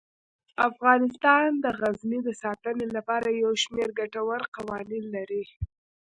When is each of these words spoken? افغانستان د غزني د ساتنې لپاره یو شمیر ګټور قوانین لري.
افغانستان 0.69 1.47
د 1.63 1.65
غزني 1.79 2.19
د 2.27 2.29
ساتنې 2.43 2.87
لپاره 2.95 3.29
یو 3.41 3.51
شمیر 3.63 3.89
ګټور 3.99 4.41
قوانین 4.55 5.03
لري. 5.15 5.43